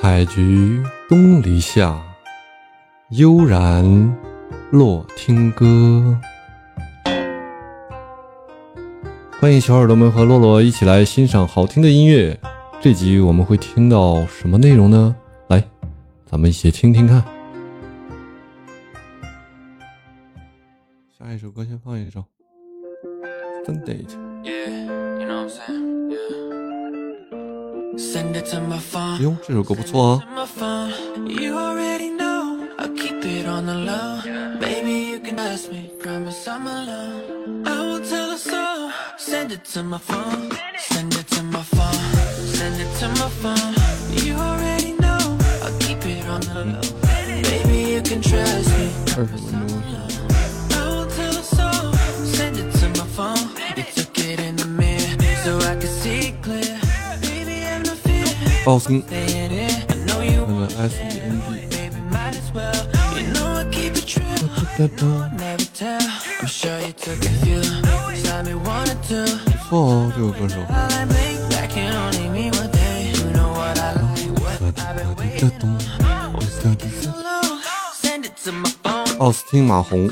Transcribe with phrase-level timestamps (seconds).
[0.00, 2.02] 采菊东篱下，
[3.10, 3.84] 悠然
[4.70, 6.18] 落听歌。
[9.38, 12.34] 欢迎小耳朵们和洛洛一起来欣赏好听的音乐。
[12.80, 15.14] 这集我们会听到什么内容呢？
[15.48, 15.62] 来，
[16.24, 17.22] 咱们一起听听看。
[21.18, 22.20] 下一首歌先放一首
[23.66, 24.06] 《Fun Date》。
[24.44, 25.89] Yeah, you know what I'm saying?
[29.20, 30.22] 哟，这首歌不错啊。
[30.34, 30.90] My phone.
[31.28, 32.10] You already
[58.66, 61.44] 奥斯汀，那个 S T N B。
[64.78, 64.98] 不错
[69.70, 70.48] 哦，这个歌。
[70.48, 70.54] 手。
[79.18, 80.10] 奥斯汀·马红，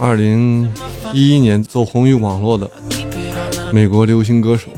[0.00, 0.70] 二零
[1.12, 2.70] 一一年走红于网络的
[3.72, 4.56] 美国流行歌。
[4.56, 4.68] 手。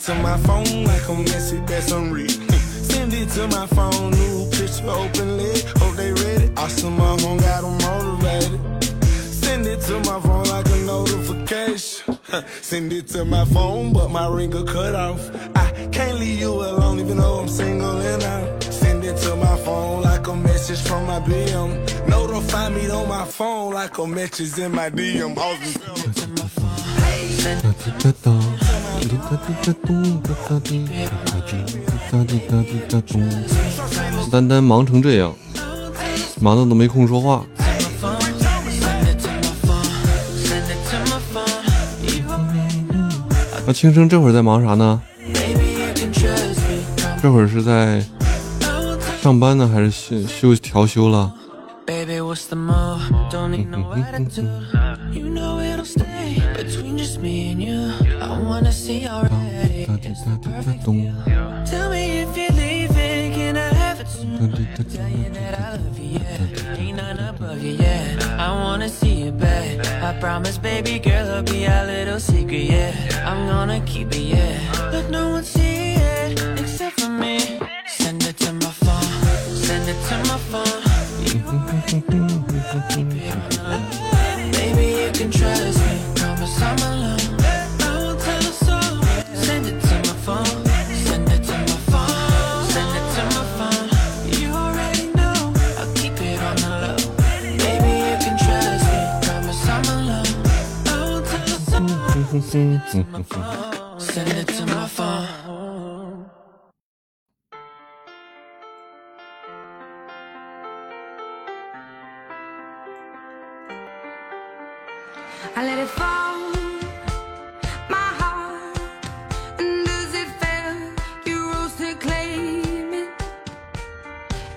[0.00, 2.30] It to my phone like a message that's unread.
[2.30, 5.64] send it to my phone, new picture open lid.
[5.78, 6.58] Hope they read it.
[6.58, 9.04] Awesome, my home got them motivated.
[9.04, 12.18] Send it to my phone like a notification.
[12.62, 15.30] send it to my phone, but my ring ringer cut off.
[15.56, 18.62] I can't leave you alone, even though I'm single and out.
[18.62, 22.08] Send it to my phone like a message from my BM.
[22.08, 25.36] Notify me on my phone like a message in my DM.
[25.36, 26.79] Awesome.
[34.30, 35.34] 丹丹忙成这样，
[36.40, 37.44] 忙的都没空说话。
[43.66, 45.00] 那青生这会儿在忙啥呢
[47.22, 48.02] 这会儿是在
[49.22, 51.32] 上班呢，还是休休调休了
[56.70, 57.92] between just me and you.
[58.20, 59.86] I wanna see already.
[60.02, 61.14] It's the perfect feel.
[61.66, 64.38] Tell me if you're leaving, can I have it soon?
[64.38, 66.76] Tell you that I love you, yeah.
[66.78, 68.36] Ain't none above you, yeah.
[68.38, 69.86] I wanna see you back.
[70.02, 72.92] I promise, baby girl, it'll be our little secret, yeah.
[73.26, 74.90] I'm gonna keep it, yeah.
[74.92, 77.58] Let no one see it except for me.
[77.86, 79.10] Send it to my phone.
[79.66, 80.80] Send it to my phone.
[82.90, 83.19] Baby,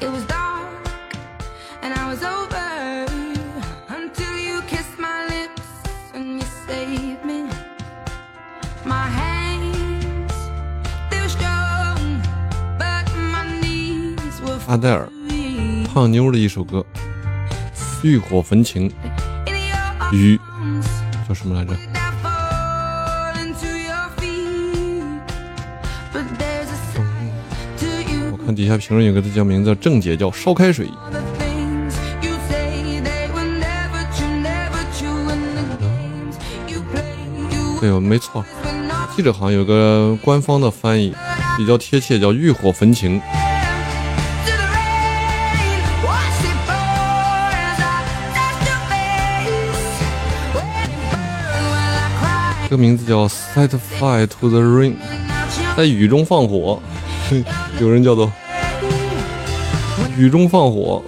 [0.02, 1.16] It was dark,
[1.82, 3.13] and I was over
[14.74, 15.08] 阿黛尔
[15.86, 16.84] 《胖妞》的一首歌
[18.02, 18.90] 《欲火焚情》
[20.12, 20.36] 与
[21.30, 21.78] 叫什么来着？
[28.32, 30.90] 我看底下评论有个字叫名字，郑姐叫烧开水。
[37.80, 38.44] 对，没错，
[39.16, 41.14] 记者好像有个官方的翻译，
[41.60, 43.22] 比较贴切，叫《欲火焚情》。
[52.74, 54.96] 个名字叫 Set Fire to the Rain，
[55.78, 56.82] 在雨中放火，
[57.80, 58.32] 有人叫做
[60.18, 61.04] 雨中放火。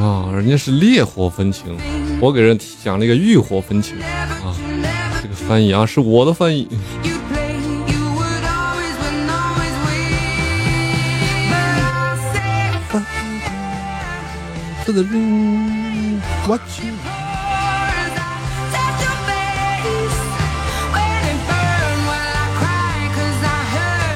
[0.00, 1.76] 啊，人家是烈火焚情。
[2.20, 4.54] 我给人讲了一个欲火焚情啊，
[5.22, 6.68] 这个翻译啊是我的翻译。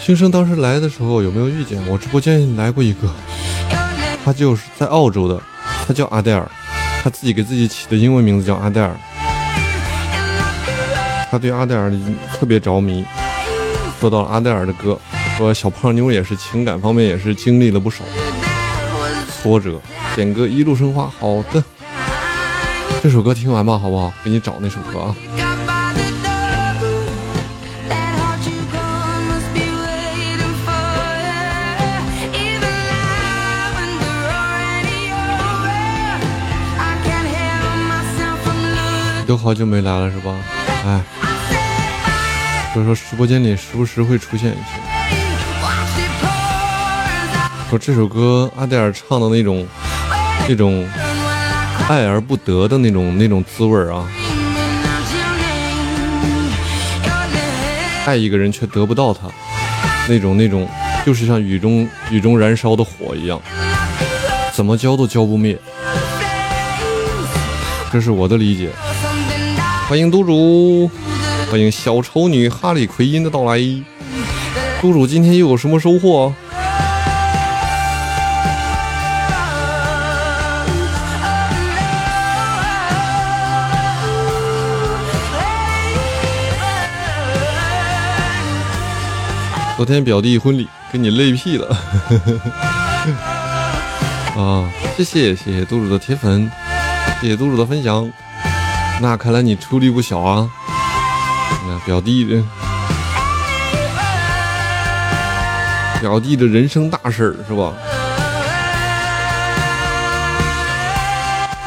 [0.03, 1.81] 新生当时来的时候有没有遇见？
[1.89, 3.09] 我直播间来过一个.
[4.23, 5.41] 他就是在澳洲的，
[5.87, 6.51] 他叫阿黛尔，
[7.05, 8.97] 他自己给自己起的英文名字叫阿黛尔。
[11.31, 11.93] 他对阿黛尔
[12.33, 13.05] 特别着迷。
[14.01, 14.99] 说到阿黛尔的歌，
[15.37, 18.03] 说小胖妞也是情感方面也是经历了不少
[19.29, 19.79] 挫折，
[20.15, 21.07] 点歌一路生花。
[21.21, 21.63] 好的，
[23.03, 24.11] 这首歌听完吧，好不好？
[24.25, 25.15] 给你找那首歌啊。
[39.35, 40.33] 都好久没来了是吧？
[40.87, 41.03] 哎，
[42.73, 44.61] 所以说直播间里时不时会出现一些。
[47.69, 49.67] 说这首歌阿黛尔唱的那种
[50.49, 50.89] 那种
[51.89, 54.07] 爱而不得的那种那种滋味啊，
[58.07, 59.23] 爱一个人却得不到他，
[60.09, 60.69] 那种那种
[61.05, 63.43] 就是像雨中雨中燃烧的火一样，
[64.53, 65.59] 怎么浇都浇不灭。
[67.91, 68.71] 这是我的理解。
[69.87, 70.91] 欢迎督主，
[71.51, 73.59] 欢迎小丑女哈利奎因的到来。
[74.81, 76.33] 督主今天又有什么收获？
[89.77, 91.77] 昨天表弟婚礼给你累屁了
[94.35, 94.65] 啊！
[94.97, 96.51] 谢谢谢谢督主的铁粉，
[97.21, 98.11] 谢谢督主的分享。
[99.01, 100.51] 那看来你出力不小啊！
[101.67, 102.43] 那表弟的
[106.01, 107.73] 表弟的人生大事儿是吧？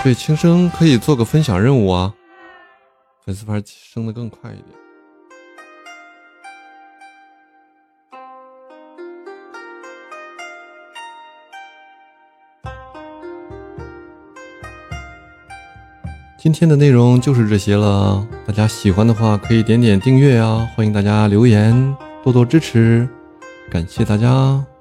[0.03, 2.13] 对，轻生可以做个分享任务啊，
[3.25, 4.86] 粉丝牌升的更快一点。
[16.47, 23.05] 今天的内容就是这些了，大家喜欢的话可以点点订阅啊，欢迎大家留言，多多支持，
[23.69, 24.76] 感谢大家。